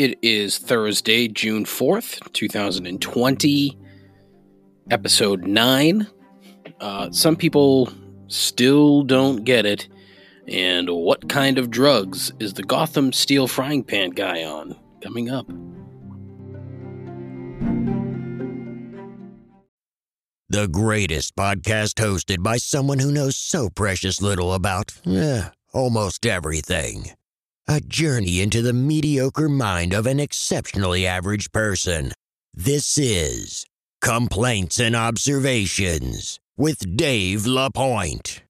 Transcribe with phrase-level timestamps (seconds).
[0.00, 3.78] It is Thursday, June 4th, 2020,
[4.90, 6.06] episode 9.
[6.80, 7.92] Uh, some people
[8.26, 9.88] still don't get it.
[10.48, 14.74] And what kind of drugs is the Gotham Steel Frying Pan guy on?
[15.02, 15.46] Coming up.
[20.48, 27.10] The greatest podcast hosted by someone who knows so precious little about eh, almost everything.
[27.68, 32.12] A journey into the mediocre mind of an exceptionally average person.
[32.52, 33.64] This is
[34.00, 38.42] Complaints and Observations with Dave LaPointe.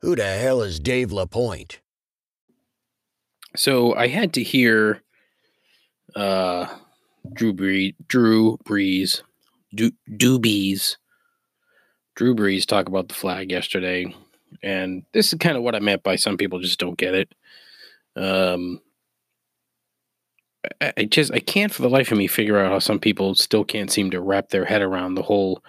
[0.00, 1.80] Who the hell is Dave LaPointe?
[3.54, 5.02] So I had to hear
[6.16, 6.66] uh,
[7.32, 9.22] Drew Brees, Drew Brees,
[9.74, 10.96] du- Doobies,
[12.14, 14.14] Drew Brees talk about the flag yesterday,
[14.62, 17.34] and this is kind of what I meant by some people just don't get it.
[18.16, 18.80] Um,
[20.80, 23.34] I, I just I can't for the life of me figure out how some people
[23.34, 25.62] still can't seem to wrap their head around the whole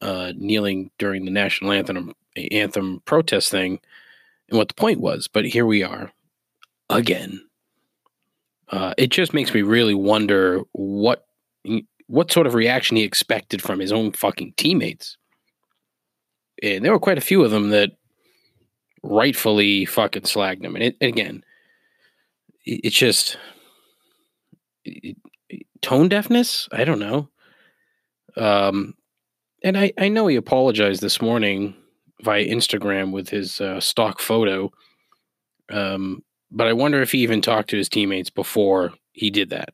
[0.00, 2.14] uh, kneeling during the national anthem
[2.50, 3.78] anthem protest thing
[4.48, 5.28] and what the point was.
[5.28, 6.12] But here we are
[6.92, 7.40] again.
[8.68, 11.26] Uh, it just makes me really wonder what
[12.06, 15.16] what sort of reaction he expected from his own fucking teammates.
[16.62, 17.92] And there were quite a few of them that
[19.02, 20.74] rightfully fucking slagged him.
[20.74, 21.44] And, it, and again,
[22.64, 23.38] it, it's just
[24.84, 25.16] it,
[25.80, 26.68] tone deafness.
[26.70, 27.28] I don't know.
[28.36, 28.94] Um,
[29.64, 31.74] and I, I know he apologized this morning
[32.22, 34.70] via Instagram with his uh, stock photo.
[35.70, 39.70] Um, but I wonder if he even talked to his teammates before he did that.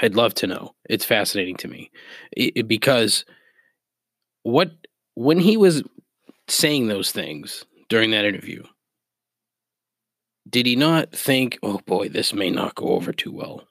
[0.00, 0.74] I'd love to know.
[0.88, 1.90] It's fascinating to me
[2.32, 3.24] it, it, because
[4.42, 4.72] what
[5.14, 5.82] when he was
[6.48, 8.62] saying those things during that interview,
[10.48, 13.64] did he not think, "Oh boy, this may not go over too well"?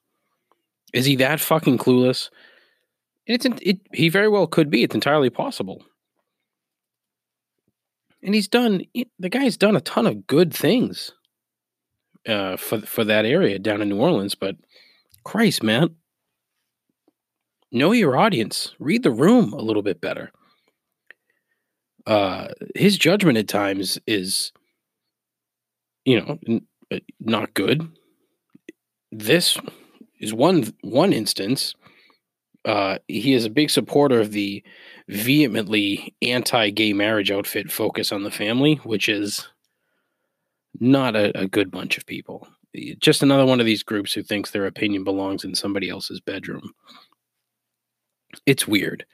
[0.93, 2.29] Is he that fucking clueless?
[3.25, 3.79] It's it.
[3.93, 4.83] He very well could be.
[4.83, 5.83] It's entirely possible.
[8.21, 8.83] And he's done.
[9.19, 11.13] The guy's done a ton of good things
[12.27, 14.35] uh, for for that area down in New Orleans.
[14.35, 14.55] But
[15.23, 15.95] Christ, man,
[17.71, 20.31] know your audience, read the room a little bit better.
[22.05, 24.51] Uh, his judgment at times is,
[26.05, 27.87] you know, n- uh, not good.
[29.11, 29.57] This
[30.19, 31.75] is one one instance.
[32.65, 34.63] Uh, he is a big supporter of the
[35.07, 39.47] vehemently anti-gay marriage outfit focus on the family, which is
[40.79, 42.47] not a, a good bunch of people.
[42.99, 46.73] Just another one of these groups who thinks their opinion belongs in somebody else's bedroom.
[48.45, 49.05] It's weird.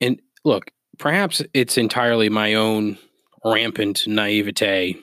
[0.00, 2.98] And look, perhaps it's entirely my own
[3.44, 4.96] rampant naivete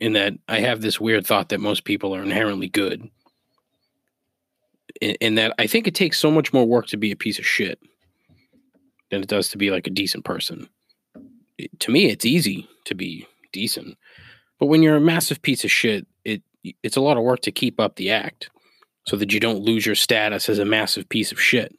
[0.00, 3.08] in that I have this weird thought that most people are inherently good.
[5.00, 7.46] In that I think it takes so much more work to be a piece of
[7.46, 7.78] shit
[9.10, 10.68] than it does to be like a decent person.
[11.56, 13.96] It, to me, it's easy to be decent.
[14.62, 16.40] But when you're a massive piece of shit, it
[16.84, 18.48] it's a lot of work to keep up the act
[19.04, 21.76] so that you don't lose your status as a massive piece of shit.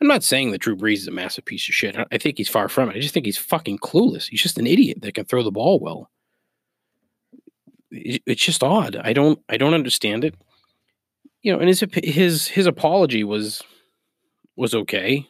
[0.00, 1.96] I'm not saying that Drew Brees is a massive piece of shit.
[2.12, 2.94] I think he's far from it.
[2.94, 4.28] I just think he's fucking clueless.
[4.28, 6.08] He's just an idiot that can throw the ball well.
[7.90, 8.94] It's just odd.
[8.94, 10.36] I don't I don't understand it.
[11.42, 13.60] You know, and his his his apology was
[14.54, 15.26] was okay.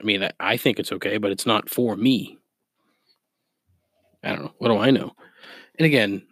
[0.00, 2.38] I mean, I think it's okay, but it's not for me.
[4.24, 4.54] I don't know.
[4.58, 5.12] What do I know?
[5.78, 6.22] And again,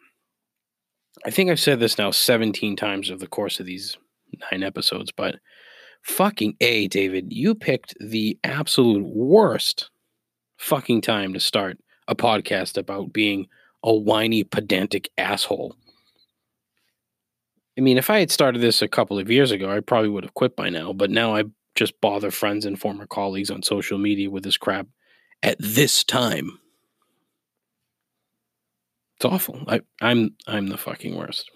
[1.24, 3.96] I think I've said this now 17 times over the course of these
[4.50, 5.36] nine episodes, but
[6.02, 9.90] fucking A, David, you picked the absolute worst
[10.56, 13.46] fucking time to start a podcast about being
[13.82, 15.76] a whiny, pedantic asshole.
[17.78, 20.24] I mean, if I had started this a couple of years ago, I probably would
[20.24, 21.44] have quit by now, but now I
[21.74, 24.86] just bother friends and former colleagues on social media with this crap
[25.42, 26.59] at this time.
[29.16, 29.63] It's awful.
[29.66, 31.51] I, I'm I'm the fucking worst.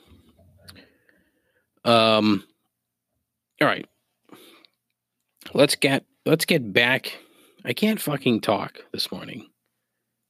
[1.84, 2.44] Um.
[3.60, 3.86] All right.
[5.52, 7.18] Let's get let's get back.
[7.64, 9.48] I can't fucking talk this morning.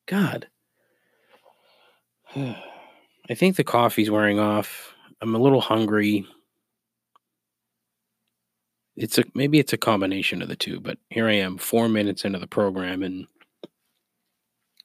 [0.07, 0.49] God.
[2.37, 4.93] I think the coffee's wearing off.
[5.21, 6.27] I'm a little hungry.
[8.97, 12.25] It's a maybe it's a combination of the two, but here I am, four minutes
[12.25, 13.27] into the program, and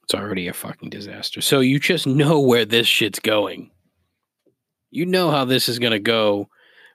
[0.05, 1.41] it's already a fucking disaster.
[1.41, 3.71] So you just know where this shit's going.
[4.91, 6.47] You know how this is going to go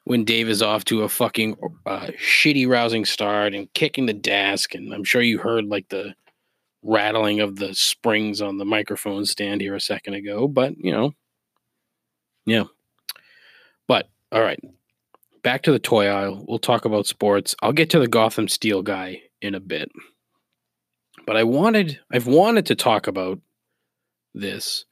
[0.05, 4.77] when Dave is off to a fucking uh, shitty rousing start and kicking the desk.
[4.77, 6.15] And I'm sure you heard like the
[6.85, 10.47] rattling of the springs on the microphone stand here a second ago.
[10.47, 11.13] But, you know,
[12.47, 12.65] yeah.
[13.89, 14.61] But, all right.
[15.43, 16.45] Back to the toy aisle.
[16.47, 17.57] We'll talk about sports.
[17.61, 19.91] I'll get to the Gotham Steel guy in a bit.
[21.31, 23.39] But I wanted, I've wanted to talk about
[24.35, 24.85] this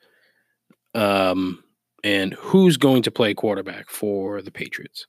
[0.94, 1.64] um,
[2.04, 5.08] and who's going to play quarterback for the Patriots.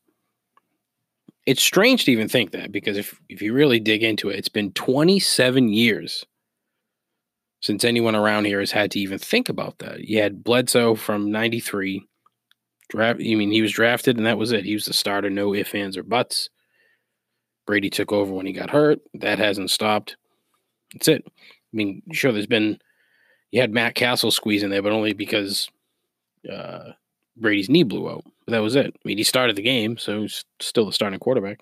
[1.46, 4.50] It's strange to even think that because if, if you really dig into it, it's
[4.50, 6.26] been 27 years
[7.62, 10.00] since anyone around here has had to even think about that.
[10.00, 12.08] You had Bledsoe from 93.
[12.90, 14.66] Draft, I mean, he was drafted and that was it.
[14.66, 16.50] He was the starter, no ifs, ands, or buts.
[17.68, 19.02] Brady took over when he got hurt.
[19.14, 20.16] That hasn't stopped.
[20.94, 21.24] That's it.
[21.28, 21.32] I
[21.74, 22.80] mean, sure, there's been,
[23.52, 25.70] you had Matt Cassel squeeze in there, but only because
[26.52, 26.92] uh,
[27.38, 28.24] Brady's knee blew out.
[28.46, 28.94] But that was it.
[28.96, 31.60] I mean, he started the game, so he's still the starting quarterback.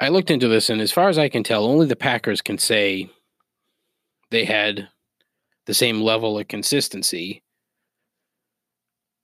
[0.00, 2.58] I looked into this, and as far as I can tell, only the Packers can
[2.58, 3.08] say
[4.30, 4.88] they had
[5.66, 7.42] the same level of consistency.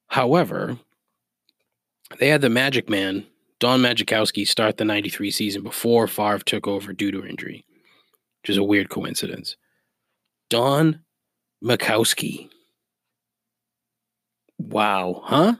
[0.06, 0.78] However,
[2.18, 3.26] they had the Magic Man,
[3.58, 7.64] Don Majkowski, start the 93 season before Favre took over due to injury,
[8.42, 9.56] which is a weird coincidence.
[10.48, 11.00] Don
[11.62, 12.50] Majkowski
[14.60, 15.54] Wow, huh?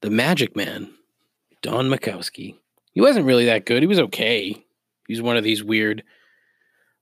[0.00, 0.90] The Magic Man,
[1.62, 2.54] Don Majkowski.
[2.92, 3.82] He wasn't really that good.
[3.82, 4.52] He was okay.
[5.06, 6.04] He was one of these weird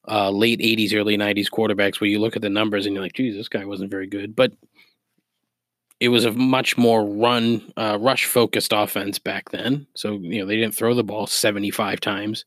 [0.09, 3.13] uh, late 80s, early 90s quarterbacks where you look at the numbers and you're like,
[3.13, 4.35] geez, this guy wasn't very good.
[4.35, 4.53] But
[6.01, 9.87] it was a much more run, uh, rush focused offense back then.
[9.95, 12.45] So, you know, they didn't throw the ball 75 times.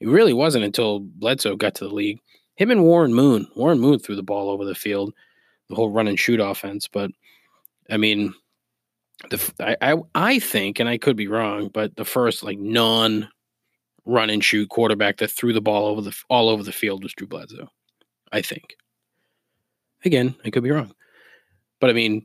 [0.00, 2.20] It really wasn't until Bledsoe got to the league.
[2.56, 3.46] Him and Warren Moon.
[3.56, 5.12] Warren Moon threw the ball over the field,
[5.68, 6.88] the whole run and shoot offense.
[6.88, 7.10] But
[7.90, 8.34] I mean,
[9.30, 13.28] the I, I I think, and I could be wrong, but the first like non
[14.04, 17.12] run and shoot quarterback that threw the ball over the all over the field was
[17.14, 17.68] Drew Bledsoe.
[18.32, 18.76] I think.
[20.04, 20.94] Again, I could be wrong,
[21.80, 22.24] but I mean,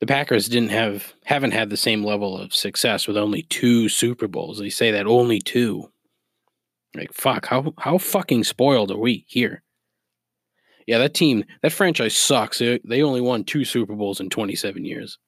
[0.00, 4.28] the Packers didn't have haven't had the same level of success with only two Super
[4.28, 4.58] Bowls.
[4.58, 5.90] They say that only two.
[6.94, 9.62] Like fuck, how how fucking spoiled are we here?
[10.88, 12.60] Yeah, that team, that franchise sucks.
[12.60, 15.18] They, they only won two Super Bowls in 27 years.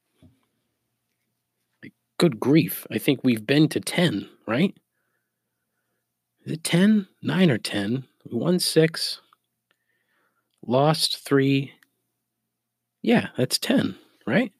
[1.83, 2.87] Like, good grief.
[2.91, 4.75] I think we've been to 10, right?
[6.47, 7.09] Is it 10?
[7.23, 8.05] 9 or 10?
[8.25, 9.21] We won six,
[10.67, 11.73] lost three.
[13.03, 13.97] Yeah, that's 10,
[14.27, 14.53] right?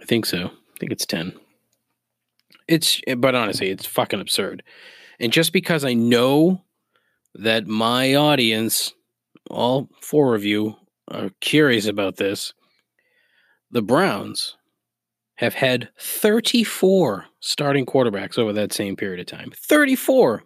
[0.00, 0.46] I think so.
[0.46, 1.34] I think it's 10.
[2.68, 4.62] It's, but honestly, it's fucking absurd.
[5.20, 6.62] And just because I know
[7.34, 8.92] that my audience
[9.50, 10.76] all four of you
[11.08, 12.54] are curious about this.
[13.70, 14.56] The Browns
[15.36, 19.52] have had 34 starting quarterbacks over that same period of time.
[19.56, 20.44] 34.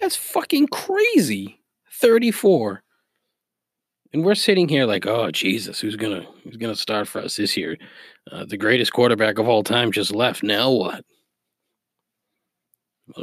[0.00, 1.60] That's fucking crazy.
[1.92, 2.82] 34.
[4.12, 7.56] And we're sitting here like, oh Jesus, who's gonna who's gonna start for us this
[7.56, 7.76] year?
[8.30, 10.42] Uh, the greatest quarterback of all time just left.
[10.42, 11.04] Now what?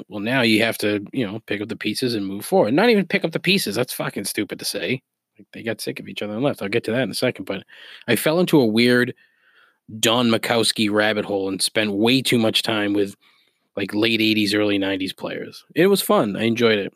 [0.07, 2.73] Well, now you have to, you know, pick up the pieces and move forward.
[2.73, 3.75] Not even pick up the pieces.
[3.75, 5.01] That's fucking stupid to say.
[5.37, 6.61] Like they got sick of each other and left.
[6.61, 7.45] I'll get to that in a second.
[7.45, 7.63] But
[8.07, 9.13] I fell into a weird
[9.99, 13.15] Don Majkowski rabbit hole and spent way too much time with
[13.75, 15.63] like late 80s, early 90s players.
[15.75, 16.35] It was fun.
[16.35, 16.93] I enjoyed it.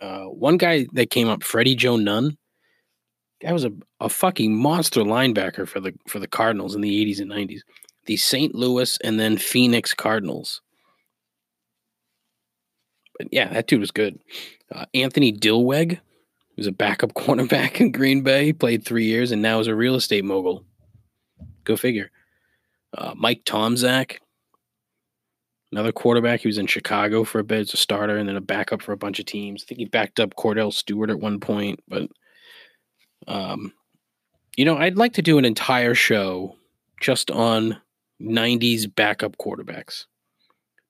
[0.00, 2.38] Uh, one guy that came up, Freddie Joe Nunn,
[3.42, 7.20] that was a, a fucking monster linebacker for the for the Cardinals in the 80s
[7.20, 7.60] and 90s.
[8.06, 8.54] The St.
[8.54, 10.62] Louis and then Phoenix Cardinals.
[13.20, 14.18] But yeah, that dude was good.
[14.74, 16.00] Uh, Anthony Dilweg
[16.56, 18.46] was a backup cornerback in Green Bay.
[18.46, 20.64] He played three years and now is a real estate mogul.
[21.64, 22.10] Go figure.
[22.96, 24.16] Uh, Mike Tomczak,
[25.70, 26.40] another quarterback.
[26.40, 28.92] He was in Chicago for a bit as a starter and then a backup for
[28.92, 29.62] a bunch of teams.
[29.62, 31.80] I think he backed up Kordell Stewart at one point.
[31.86, 32.08] But,
[33.28, 33.74] um,
[34.56, 36.56] you know, I'd like to do an entire show
[37.02, 37.76] just on
[38.18, 40.06] 90s backup quarterbacks.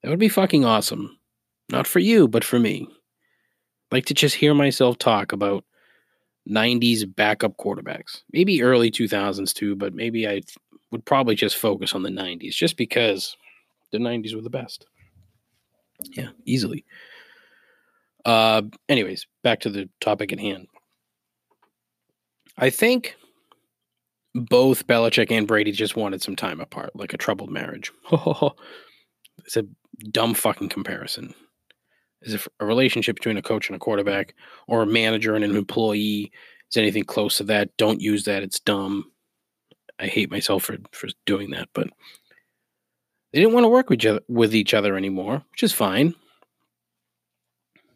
[0.02, 1.16] That would be fucking awesome.
[1.70, 2.88] Not for you, but for me.
[3.92, 5.64] like to just hear myself talk about
[6.48, 8.22] 90s backup quarterbacks.
[8.32, 10.42] Maybe early 2000s too, but maybe I
[10.90, 13.36] would probably just focus on the 90s just because
[13.92, 14.86] the 90s were the best.
[16.12, 16.84] Yeah, easily.
[18.24, 20.68] Uh anyways, back to the topic at hand.
[22.56, 23.16] I think
[24.34, 27.90] both Belichick and Brady just wanted some time apart, like a troubled marriage.
[29.44, 29.64] it's a
[30.12, 31.34] dumb fucking comparison
[32.22, 34.34] is if a relationship between a coach and a quarterback
[34.66, 36.30] or a manager and an employee
[36.70, 38.42] is anything close to that, don't use that.
[38.42, 39.10] It's dumb.
[39.98, 41.88] I hate myself for for doing that, but
[43.32, 46.14] they didn't want to work with each other, with each other anymore, which is fine.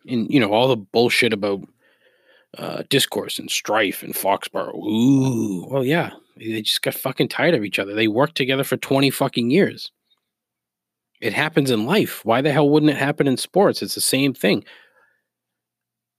[0.06, 1.62] And you know all the bullshit about
[2.58, 4.76] uh, discourse and strife and Foxborough.
[4.76, 7.94] Ooh, well, yeah, they just got fucking tired of each other.
[7.94, 9.90] They worked together for twenty fucking years.
[11.24, 12.22] It happens in life.
[12.26, 13.80] Why the hell wouldn't it happen in sports?
[13.80, 14.62] It's the same thing.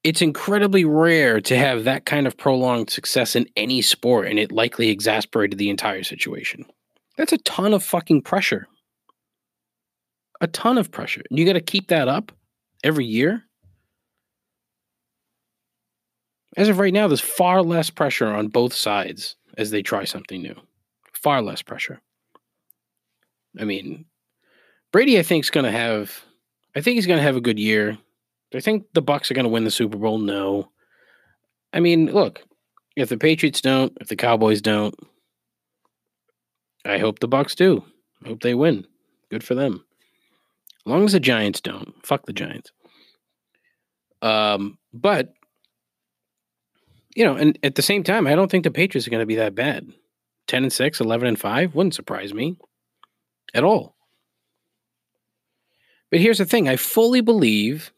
[0.04, 4.52] It's incredibly rare to have that kind of prolonged success in any sport, and it
[4.52, 6.66] likely exasperated the entire situation.
[7.20, 8.68] That's a ton of fucking pressure.
[10.42, 11.22] A ton of pressure.
[11.30, 12.32] And you got to keep that up
[12.84, 13.44] every year.
[16.58, 20.42] As of right now, there's far less pressure on both sides as they try something
[20.42, 20.56] new.
[21.14, 22.02] Far less pressure.
[23.60, 24.06] I mean,
[24.96, 26.24] Brady, I think, is going to have.
[26.74, 27.98] I think he's going to have a good year.
[28.50, 30.18] Do I think the Bucs are going to win the Super Bowl?
[30.18, 30.72] No.
[31.74, 32.42] I mean, look,
[32.96, 34.96] if the Patriots don't, if the Cowboys don't,
[36.86, 37.84] I hope the Bucs do.
[38.24, 38.88] I hope they win.
[39.30, 39.84] Good for them.
[40.86, 42.72] As long as the Giants don't, fuck the Giants.
[44.22, 45.34] Um, but
[47.18, 49.26] you know, and at the same time, I don't think the Patriots are going to
[49.26, 49.92] be that bad.
[50.48, 52.56] 10 and 6, 11 and 5 wouldn't surprise me
[53.54, 53.95] at all.
[56.16, 57.92] But here's the thing I fully believe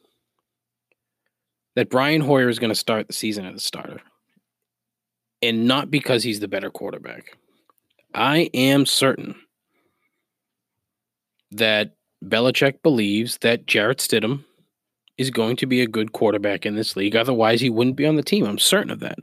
[1.76, 4.02] that Brian Hoyer is going to start the season as a starter.
[5.44, 7.38] And not because he's the better quarterback.
[8.16, 9.36] I am certain
[11.52, 11.96] that
[12.26, 14.46] Belichick believes that Jarrett Stidham
[15.20, 17.16] is going to be a good quarterback in this league.
[17.16, 18.48] Otherwise, he wouldn't be on the team.
[18.48, 19.20] I'm certain of that.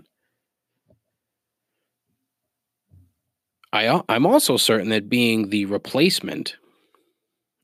[3.73, 6.55] I, I'm also certain that being the replacement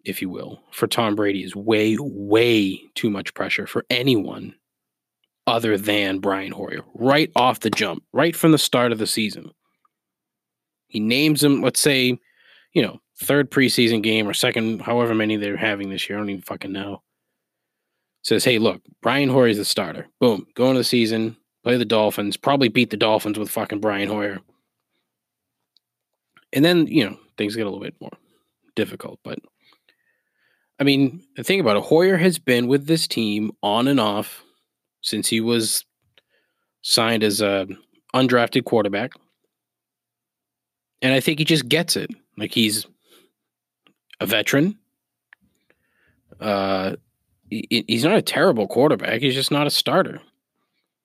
[0.04, 4.54] if you will, for Tom Brady is way, way too much pressure for anyone
[5.46, 9.50] other than Brian Hoyer right off the jump, right from the start of the season.
[10.88, 12.18] He names him, let's say,
[12.72, 16.18] you know, third preseason game or second, however many they're having this year.
[16.18, 17.02] I don't even fucking know.
[18.22, 20.06] Says, hey, look, Brian Hoyer is the starter.
[20.20, 20.46] Boom.
[20.54, 24.40] Go into the season, play the Dolphins, probably beat the Dolphins with fucking Brian Hoyer.
[26.52, 28.12] And then, you know, things get a little bit more
[28.74, 29.20] difficult.
[29.22, 29.38] But
[30.80, 34.42] I mean, the thing about it, Hoyer has been with this team on and off
[35.02, 35.84] since he was
[36.80, 37.68] signed as a
[38.14, 39.12] undrafted quarterback.
[41.02, 42.10] And I think he just gets it.
[42.38, 42.86] Like he's
[44.20, 44.78] a veteran.
[46.40, 46.96] Uh,
[47.50, 49.20] he, he's not a terrible quarterback.
[49.20, 50.22] He's just not a starter.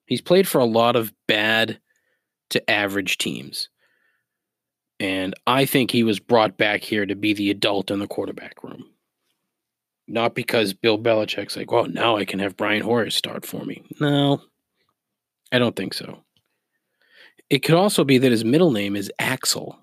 [0.06, 1.80] He's played for a lot of bad
[2.50, 3.68] to average teams.
[4.98, 8.64] And I think he was brought back here to be the adult in the quarterback
[8.64, 8.86] room.
[10.08, 13.82] Not because Bill Belichick's like, well, now I can have Brian Hoyer start for me.
[14.00, 14.40] No,
[15.50, 16.18] I don't think so.
[17.50, 19.78] It could also be that his middle name is Axel.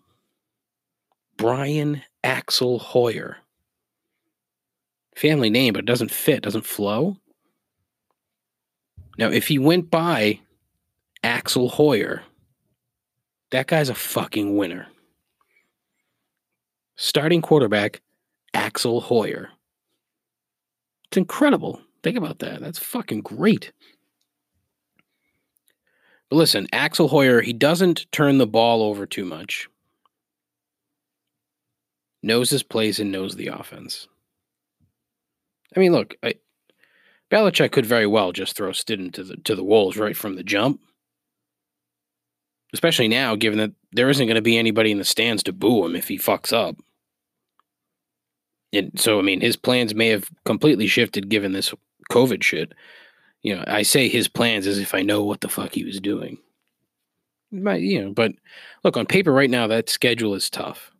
[1.37, 3.37] Brian Axel Hoyer.
[5.15, 7.17] Family name, but it doesn't fit, doesn't flow.
[9.17, 10.39] Now, if he went by
[11.23, 12.23] Axel Hoyer,
[13.51, 14.87] that guy's a fucking winner.
[16.95, 18.01] Starting quarterback,
[18.53, 19.49] Axel Hoyer.
[21.13, 21.79] It's incredible.
[22.01, 22.59] Think about that.
[22.59, 23.71] That's fucking great.
[26.27, 29.69] But listen, Axel Hoyer, he doesn't turn the ball over too much.
[32.23, 34.07] Knows his place and knows the offense.
[35.77, 36.33] I mean, look, I,
[37.29, 40.43] Belichick could very well just throw Stidham to the to the wolves right from the
[40.43, 40.81] jump.
[42.73, 45.85] Especially now, given that there isn't going to be anybody in the stands to boo
[45.85, 46.75] him if he fucks up.
[48.73, 51.73] And so, I mean, his plans may have completely shifted given this
[52.11, 52.73] COVID shit.
[53.43, 55.99] You know, I say his plans as if I know what the fuck he was
[55.99, 56.39] doing.
[57.51, 58.31] But, you know, but
[58.83, 60.91] look, on paper right now, that schedule is tough.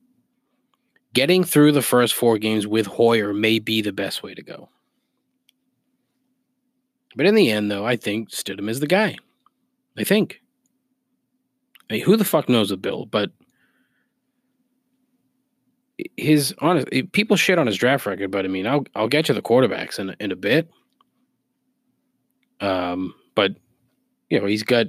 [1.13, 4.69] Getting through the first four games with Hoyer may be the best way to go.
[7.15, 9.17] But in the end, though, I think Stidham is the guy.
[9.97, 10.41] I think.
[11.89, 13.05] I mean, who the fuck knows a Bill?
[13.05, 13.31] But
[16.17, 19.35] his honest people shit on his draft record, but I mean, I'll I'll get you
[19.35, 20.69] the quarterbacks in in a bit.
[22.59, 23.55] Um, but
[24.29, 24.87] you know, he's got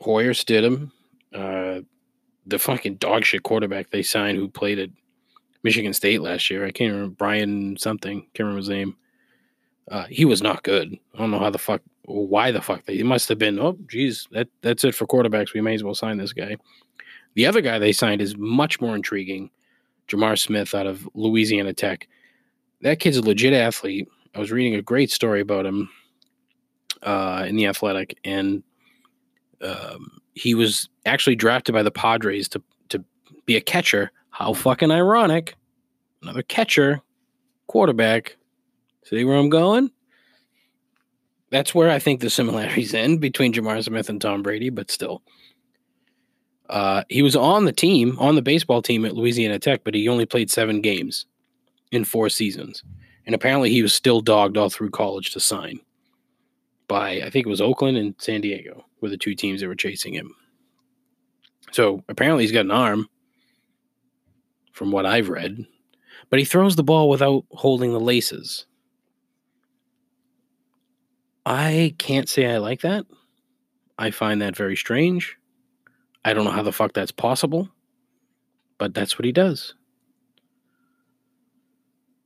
[0.00, 0.90] Hoyer Stidham,
[1.34, 1.80] uh,
[2.46, 4.90] the fucking dog shit quarterback they signed who played at
[5.62, 6.64] Michigan State last year.
[6.64, 8.20] I can't remember Brian something.
[8.34, 8.96] Can't remember his name.
[9.90, 10.96] Uh, he was not good.
[11.14, 12.96] I don't know how the fuck, why the fuck they.
[12.96, 13.58] He must have been.
[13.58, 15.52] Oh, geez, that that's it for quarterbacks.
[15.52, 16.56] We may as well sign this guy.
[17.34, 19.50] The other guy they signed is much more intriguing.
[20.10, 22.08] J'Mar Smith out of Louisiana Tech.
[22.82, 24.08] That kid's a legit athlete.
[24.34, 25.88] I was reading a great story about him
[27.02, 28.62] uh, in the Athletic, and
[29.60, 33.04] um, he was actually drafted by the Padres to to
[33.46, 34.10] be a catcher.
[34.30, 35.56] How fucking ironic.
[36.22, 37.02] Another catcher,
[37.66, 38.36] quarterback.
[39.04, 39.90] See where I'm going?
[41.50, 45.22] That's where I think the similarities end between J'Mar Smith and Tom Brady, but still.
[46.70, 50.08] Uh, he was on the team, on the baseball team at Louisiana Tech, but he
[50.08, 51.26] only played seven games
[51.90, 52.82] in four seasons.
[53.26, 55.80] And apparently he was still dogged all through college to sign
[56.88, 59.74] by, I think it was Oakland and San Diego were the two teams that were
[59.74, 60.34] chasing him.
[61.72, 63.08] So apparently he's got an arm,
[64.72, 65.66] from what I've read,
[66.30, 68.64] but he throws the ball without holding the laces.
[71.44, 73.04] I can't say I like that.
[73.98, 75.36] I find that very strange.
[76.24, 77.68] I don't know how the fuck that's possible,
[78.78, 79.74] but that's what he does.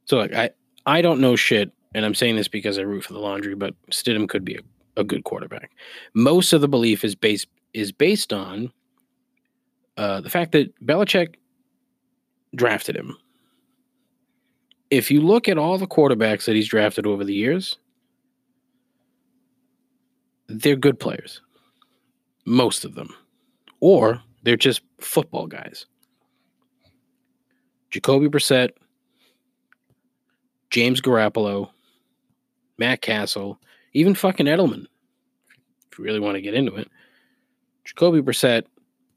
[0.07, 0.51] So like I
[0.87, 3.75] I don't know shit, and I'm saying this because I root for the laundry, but
[3.91, 5.71] Stidham could be a, a good quarterback.
[6.15, 8.73] Most of the belief is based is based on
[9.97, 11.35] uh, the fact that Belichick
[12.55, 13.17] drafted him.
[14.91, 17.79] If you look at all the quarterbacks that he's drafted over the years,
[20.47, 21.41] they're good players.
[22.45, 23.15] Most of them.
[23.85, 25.85] Or they're just football guys.
[27.91, 28.71] Jacoby Brissett,
[30.71, 31.69] James Garoppolo,
[32.79, 33.61] Matt Cassel,
[33.93, 34.87] even fucking Edelman,
[35.93, 36.88] if you really want to get into it.
[37.85, 38.62] Jacoby Brissett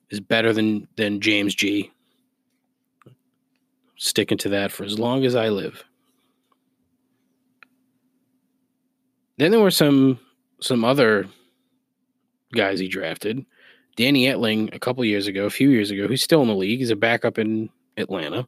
[0.09, 1.89] is better than than James G.
[3.95, 5.81] Sticking to that for as long as I live.
[9.37, 10.19] Then there were some
[10.59, 11.25] some other
[12.53, 13.45] guys he drafted.
[13.97, 16.79] Danny Etling a couple years ago, a few years ago, who's still in the league.
[16.79, 18.47] He's a backup in Atlanta.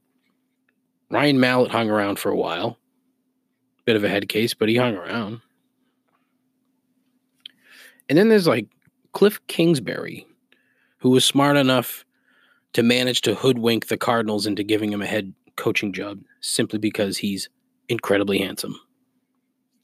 [1.10, 2.78] Ryan Mallett hung around for a while.
[3.86, 5.42] Bit of a head case, but he hung around.
[8.08, 8.68] And then there's like
[9.14, 10.28] Kliff Kingsbury,
[11.00, 12.06] who was smart enough
[12.74, 17.18] to manage to hoodwink the Cardinals into giving him a head coaching job simply because
[17.18, 17.50] he's
[17.90, 18.80] incredibly handsome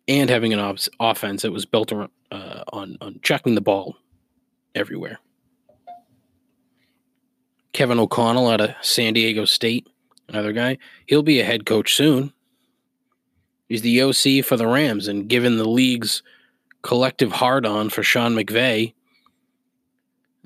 [0.08, 3.96] and having an op- offense that was built around, uh, on on chucking the ball
[4.76, 5.20] everywhere.
[7.76, 9.86] Kevin O'Connell out of San Diego State,
[10.30, 10.78] another guy.
[11.08, 12.32] He'll be a head coach soon.
[13.68, 16.24] He's the OC for the Rams, and given the league's
[16.84, 18.94] collective hard on for Sean McVay,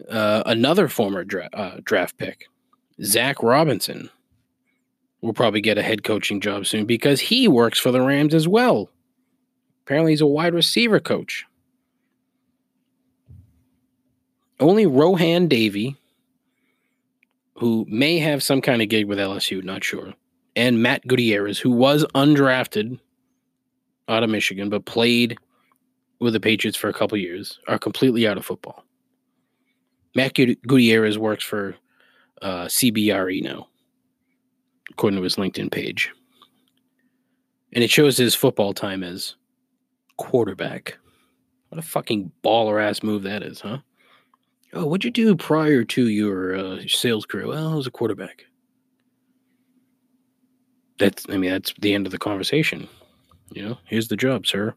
[0.10, 2.48] uh, another former dra- uh, draft pick,
[3.04, 4.10] Zac Robinson,
[5.22, 8.48] will probably get a head coaching job soon because he works for the Rams as
[8.48, 8.90] well.
[9.86, 11.46] Apparently, he's a wide receiver coach.
[14.60, 15.96] Only Rohan Davey,
[17.60, 20.14] who may have some kind of gig with LSU, not sure,
[20.56, 23.00] and Matt Gutierrez, who was undrafted
[24.08, 25.38] out of Michigan but played
[26.22, 28.84] with the Patriots for a couple years, are completely out of football.
[30.16, 31.76] Matt Gutierrez works for
[32.42, 33.68] uh, CBRE now,
[34.90, 36.12] according to his LinkedIn page.
[37.74, 39.36] And it shows his football time as
[40.18, 40.98] quarterback.
[41.70, 43.80] What a fucking baller ass move that is, huh?
[44.74, 47.48] Oh, what'd you do prior to your uh, sales career?
[47.48, 48.46] Well, I was a quarterback.
[51.00, 52.88] That's, I mean, that's the end of the conversation.
[53.52, 54.76] You know, here's the job, sir.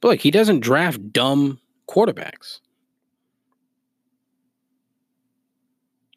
[0.00, 2.60] But like, he doesn't draft dumb quarterbacks.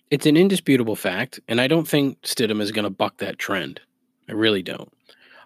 [0.09, 3.81] It's an indisputable fact, and I don't think Stidham is going to buck that trend.
[4.29, 4.91] I really don't.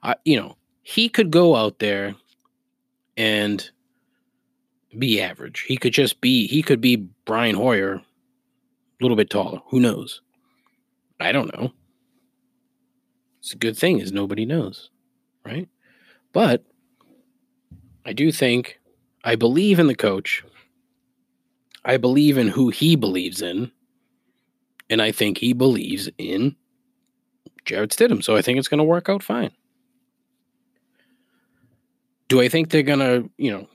[0.03, 2.15] I, you know, he could go out there
[3.17, 3.69] and
[4.97, 5.61] be average.
[5.61, 8.03] He could just be he could be Brian Hoyer, a
[8.99, 9.59] little bit taller.
[9.67, 10.21] Who knows?
[11.19, 11.71] I don't know.
[13.39, 14.89] It's a good thing is nobody knows,
[15.45, 15.67] right?
[16.33, 16.63] But
[18.05, 18.79] I do think
[19.23, 20.43] I believe in the coach.
[21.83, 23.71] I believe in who he believes in.
[24.89, 26.55] And I think he believes in
[27.65, 28.23] Jarrett Stidham.
[28.23, 29.51] So I think it's going to work out fine.
[32.27, 33.67] Do I think they're gonna, you know,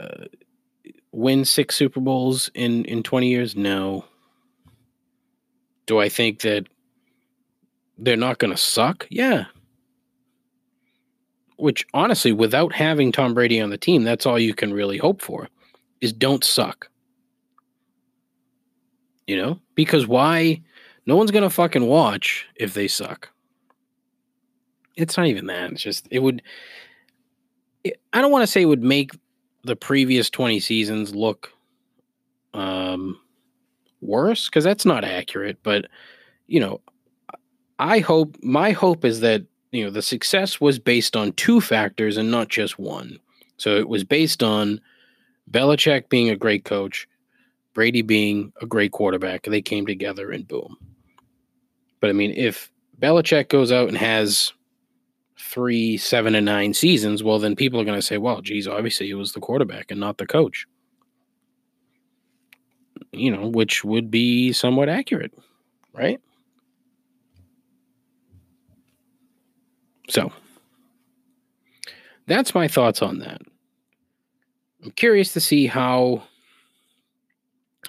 [0.00, 0.24] uh,
[1.12, 3.56] win six Super Bowls in in twenty years?
[3.56, 4.04] No.
[5.86, 6.66] Do I think that
[7.98, 9.06] they're not gonna suck?
[9.10, 9.46] Yeah.
[11.56, 15.22] Which honestly, without having Tom Brady on the team, that's all you can really hope
[15.22, 15.48] for,
[16.00, 16.90] is don't suck.
[19.26, 20.62] You know, because why?
[21.06, 23.30] No one's gonna fucking watch if they suck.
[24.96, 25.72] It's not even that.
[25.72, 26.42] It's just it would
[28.12, 29.12] I don't want to say it would make
[29.66, 31.52] the previous 20 seasons look
[32.54, 33.20] um,
[34.00, 35.58] worse because that's not accurate.
[35.62, 35.86] But,
[36.46, 36.80] you know,
[37.78, 42.16] I hope, my hope is that, you know, the success was based on two factors
[42.16, 43.18] and not just one.
[43.58, 44.80] So it was based on
[45.50, 47.08] Belichick being a great coach,
[47.74, 50.76] Brady being a great quarterback, they came together and boom.
[52.00, 54.52] But I mean, if Belichick goes out and has
[55.38, 59.10] three, seven, and nine seasons, well, then people are going to say, well, geez, obviously
[59.10, 60.66] it was the quarterback and not the coach.
[63.12, 65.32] You know, which would be somewhat accurate,
[65.92, 66.20] right?
[70.08, 70.32] So
[72.26, 73.42] that's my thoughts on that.
[74.84, 76.22] I'm curious to see how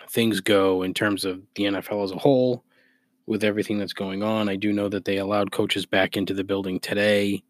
[0.10, 2.64] things go in terms of the NFL as a whole
[3.28, 4.50] with everything that's going on.
[4.50, 7.44] I do know that they allowed coaches back into the building today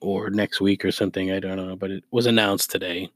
[0.00, 1.32] or next week or something.
[1.32, 3.10] I don't know, but it was announced today.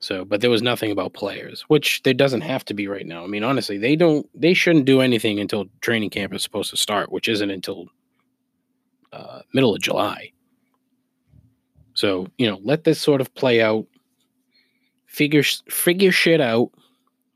[0.00, 3.24] So, but there was nothing about players, which there doesn't have to be right now.
[3.24, 6.76] I mean, honestly, they don't, they shouldn't do anything until training camp is supposed to
[6.76, 7.86] start, which isn't until
[9.12, 10.30] uh, middle of July.
[11.94, 13.86] So, you know, let this sort of play out.
[15.06, 16.70] Figure figure shit out.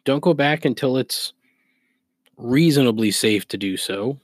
[0.05, 1.33] Don't go back until it's
[2.37, 4.19] reasonably safe to do so.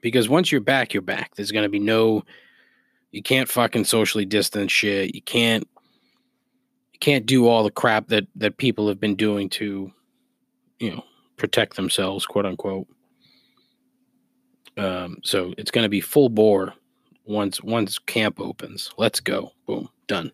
[0.00, 1.34] Because once you're back, you're back.
[1.34, 2.24] There's going to be no
[3.12, 5.14] you can't fucking socially distance shit.
[5.14, 5.68] You can't
[6.92, 9.92] you can't do all the crap that that people have been doing to
[10.82, 11.04] you know,
[11.36, 12.88] protect themselves, quote unquote.
[14.76, 16.74] Um, so it's going to be full bore
[17.24, 18.90] once once camp opens.
[18.98, 19.52] Let's go.
[19.66, 19.88] Boom.
[20.08, 20.32] Done.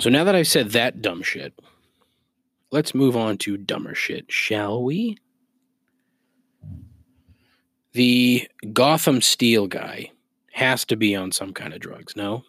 [0.00, 1.52] So now that I've said that dumb shit,
[2.70, 5.16] let's move on to dumber shit, shall we?
[7.92, 10.12] The Gotham Steel guy
[10.52, 12.44] has to be on some kind of drugs, no?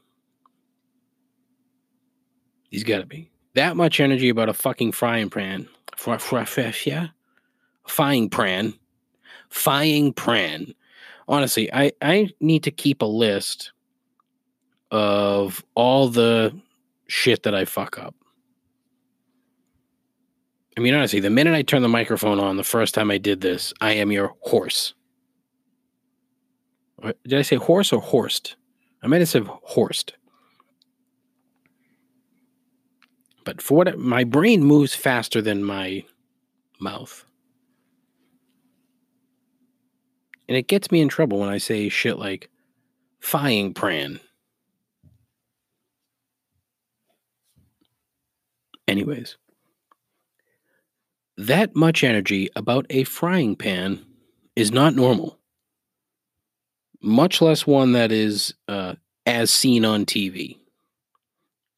[2.70, 3.32] He's got to be.
[3.56, 5.68] That much energy about a fucking frying pan.
[7.86, 8.74] Frying pan.
[9.50, 10.74] Frying pan.
[11.28, 13.72] Honestly, I, I need to keep a list
[14.90, 16.56] of all the
[17.08, 18.16] shit that I fuck up.
[20.82, 23.42] I mean, honestly, the minute I turn the microphone on, the first time I did
[23.42, 24.96] this, I am your horse.
[27.04, 28.56] Did I say horse or horsed?
[29.04, 30.14] I might have said Horst.
[33.46, 36.04] But for what my brain moves faster than my
[36.80, 37.26] mouth.
[40.50, 42.50] And it gets me in trouble when I say shit like
[43.20, 44.20] frying pran.
[48.88, 49.38] Anyways,
[51.48, 54.06] that much energy about a frying pan
[54.56, 55.40] is not normal,
[57.02, 58.94] much less one that is uh,
[59.26, 60.58] as seen on TV.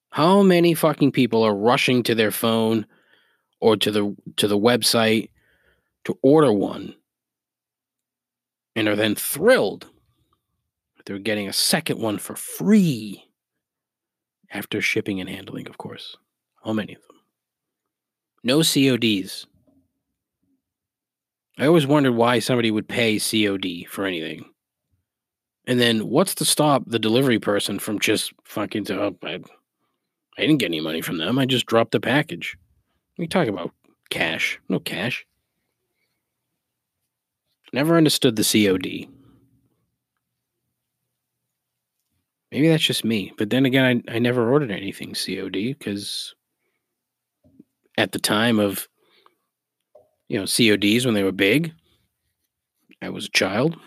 [0.09, 2.85] How many fucking people are rushing to their phone
[3.61, 5.29] or to the to the website
[6.03, 6.95] to order one
[8.75, 9.87] and are then thrilled
[10.97, 13.23] that they're getting a second one for free
[14.51, 16.17] after shipping and handling, of course.
[16.63, 17.17] How many of them?
[18.43, 19.47] No CODs.
[21.57, 24.45] I always wondered why somebody would pay COD for anything.
[25.65, 29.39] And then what's to stop the delivery person from just fucking to, oh, I,
[30.37, 31.39] I didn't get any money from them.
[31.39, 32.57] I just dropped the package.
[33.17, 33.71] We talk about
[34.09, 34.59] cash.
[34.67, 35.25] No cash.
[37.71, 39.07] Never understood the COD.
[42.51, 43.33] Maybe that's just me.
[43.37, 46.35] But then again, I, I never ordered anything COD because
[47.97, 48.87] at the time of
[50.27, 51.73] you know CODs when they were big,
[53.01, 53.77] I was a child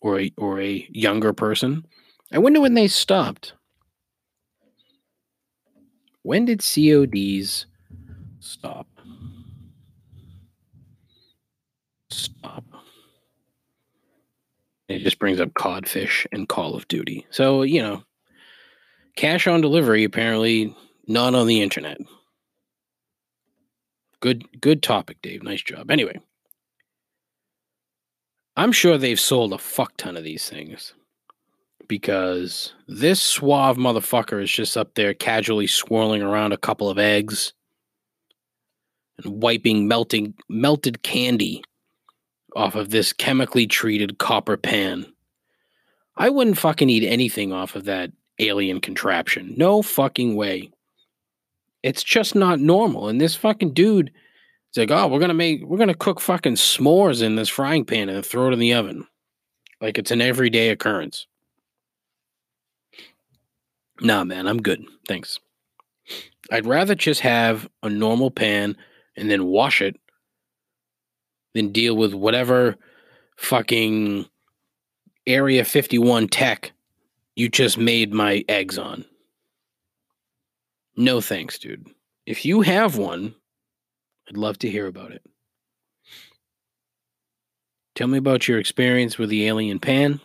[0.00, 1.84] or a or a younger person.
[2.32, 3.54] I wonder when they stopped.
[6.22, 7.66] When did CODs
[8.40, 8.86] stop?
[12.10, 12.64] Stop.
[14.88, 17.26] It just brings up Codfish and Call of Duty.
[17.30, 18.02] So, you know,
[19.16, 20.74] cash on delivery apparently
[21.06, 21.98] not on the internet.
[24.20, 25.42] Good good topic, Dave.
[25.42, 25.90] Nice job.
[25.90, 26.20] Anyway,
[28.56, 30.94] I'm sure they've sold a fuck ton of these things
[31.86, 37.52] because this suave motherfucker is just up there casually swirling around a couple of eggs
[39.22, 41.62] and wiping melting melted candy
[42.56, 45.06] off of this chemically treated copper pan.
[46.16, 49.54] I wouldn't fucking eat anything off of that alien contraption.
[49.56, 50.70] No fucking way.
[51.82, 53.08] It's just not normal.
[53.08, 54.10] And this fucking dude
[54.72, 58.08] is like, oh, we're gonna make we're gonna cook fucking s'mores in this frying pan
[58.08, 59.06] and throw it in the oven.
[59.80, 61.26] Like it's an everyday occurrence.
[64.00, 64.84] Nah, man, I'm good.
[65.06, 65.38] Thanks.
[66.50, 68.76] I'd rather just have a normal pan
[69.16, 69.96] and then wash it
[71.54, 72.76] than deal with whatever
[73.36, 74.26] fucking
[75.26, 76.72] Area 51 tech
[77.36, 79.04] you just made my eggs on.
[80.98, 81.86] No thanks, dude.
[82.26, 83.32] If you have one,
[84.28, 85.22] I'd love to hear about it.
[87.94, 90.20] Tell me about your experience with the alien pan.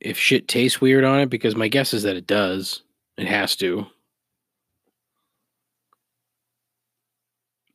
[0.00, 2.82] If shit tastes weird on it, because my guess is that it does.
[3.16, 3.86] It has to.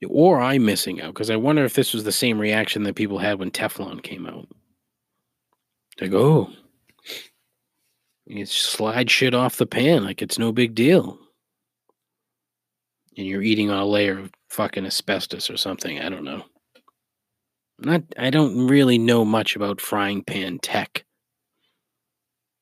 [0.07, 3.17] Or I'm missing out, because I wonder if this was the same reaction that people
[3.17, 4.47] had when Teflon came out.
[5.99, 6.51] Like, oh,
[8.27, 11.17] you slide shit off the pan like it's no big deal.
[13.17, 15.99] And you're eating on a layer of fucking asbestos or something.
[15.99, 16.43] I don't know.
[17.79, 21.05] not I don't really know much about frying pan tech.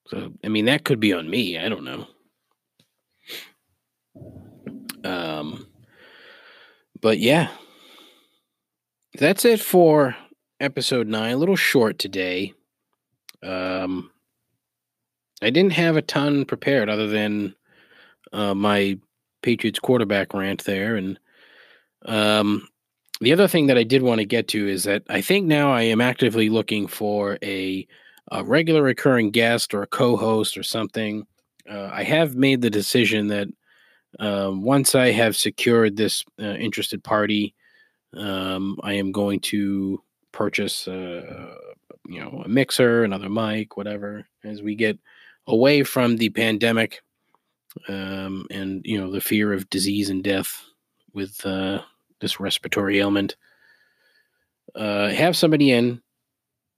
[0.07, 1.57] So I mean that could be on me.
[1.57, 2.07] I don't know.
[5.03, 5.67] Um
[7.01, 7.49] but yeah.
[9.17, 10.15] That's it for
[10.59, 11.33] episode 9.
[11.33, 12.53] A little short today.
[13.41, 14.11] Um
[15.45, 17.53] I didn't have a ton prepared other than
[18.33, 18.97] uh, my
[19.43, 20.95] Patriots quarterback rant there.
[20.95, 21.19] And
[22.03, 22.67] um,
[23.21, 25.71] the other thing that I did want to get to is that I think now
[25.71, 27.87] I am actively looking for a,
[28.31, 31.27] a regular recurring guest or a co host or something.
[31.69, 33.47] Uh, I have made the decision that
[34.19, 37.53] um, once I have secured this uh, interested party,
[38.17, 41.53] um, I am going to purchase, uh,
[42.07, 44.97] you know, a mixer, another mic, whatever, as we get
[45.47, 47.01] away from the pandemic
[47.87, 50.63] um, and you know the fear of disease and death
[51.13, 51.81] with uh,
[52.21, 53.35] this respiratory ailment.
[54.73, 56.01] Uh, have somebody in,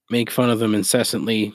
[0.10, 1.54] make fun of them incessantly,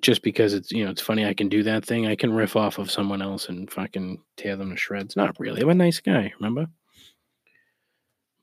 [0.00, 1.26] just because it's you know it's funny.
[1.26, 2.06] I can do that thing.
[2.06, 5.16] I can riff off of someone else and fucking tear them to shreds.
[5.16, 5.62] Not really.
[5.62, 6.32] I'm a nice guy.
[6.38, 6.66] Remember.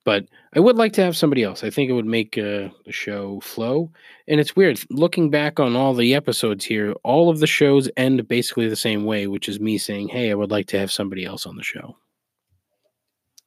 [0.08, 1.66] But I would like to have somebody else.
[1.66, 3.92] I think it would make uh, the show flow.
[4.30, 6.94] And it's weird looking back on all the episodes here.
[7.04, 10.34] All of the shows end basically the same way, which is me saying, "Hey, I
[10.34, 11.98] would like to have somebody else on the show."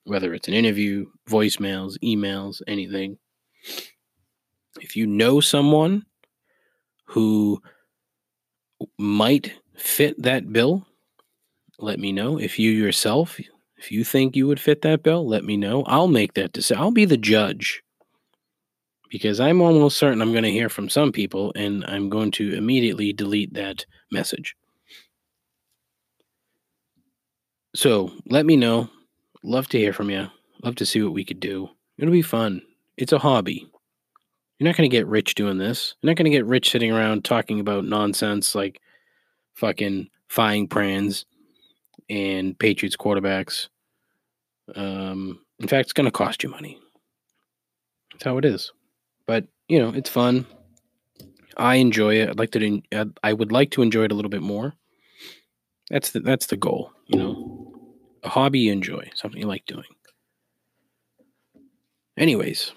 [0.05, 3.17] Whether it's an interview, voicemails, emails, anything.
[4.83, 6.05] If you know someone
[7.07, 7.63] who
[8.99, 10.87] might fit that bill,
[11.79, 12.39] let me know.
[12.39, 13.41] If you yourself
[13.81, 15.85] if you think you would fit that bill, let me know.
[15.85, 16.83] I'll make that decision.
[16.83, 17.83] I'll be the judge
[19.09, 22.55] because I'm almost certain I'm going to hear from some people and I'm going to
[22.55, 24.55] immediately delete that message.
[27.75, 28.91] So let me know.
[29.43, 30.29] Love to hear from you.
[30.63, 31.71] Love to see what we could do.
[31.97, 32.61] It'll be fun.
[32.99, 33.67] It's a hobby.
[34.59, 35.95] You're not going to get rich doing this.
[36.03, 38.79] You're not going to get rich sitting around talking about nonsense like
[39.55, 41.25] fucking frying pans
[42.11, 43.69] and Patriots quarterbacks.
[44.75, 46.79] Um, in fact, it's going to cost you money.
[48.13, 48.73] That's how it is.
[49.27, 50.45] But you know, it's fun.
[51.57, 52.29] I enjoy it.
[52.29, 52.83] I'd like to.
[53.23, 54.75] I would like to enjoy it a little bit more.
[55.91, 56.93] That's the that's the goal.
[57.07, 57.73] You know,
[58.23, 59.85] a hobby you enjoy, something you like doing.
[62.17, 62.73] Anyways,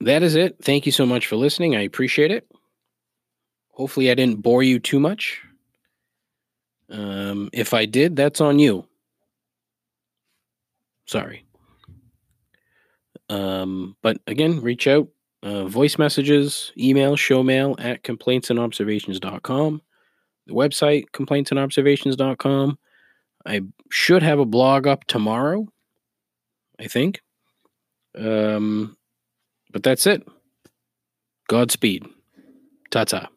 [0.00, 0.56] that is it.
[0.62, 1.76] Thank you so much for listening.
[1.76, 2.46] I appreciate it.
[3.70, 5.40] Hopefully, I didn't bore you too much.
[6.90, 8.86] Um, if I did, that's on you.
[11.06, 11.44] Sorry.
[13.28, 15.08] Um, but again, reach out.
[15.42, 19.82] Uh, voice messages, email, showmail at complaintsandobservations.com.
[20.46, 22.78] The website, complaintsandobservations.com.
[23.44, 25.68] I should have a blog up tomorrow,
[26.80, 27.20] I think.
[28.16, 28.96] Um,
[29.72, 30.26] but that's it.
[31.48, 32.06] Godspeed.
[32.90, 33.28] Ta ta.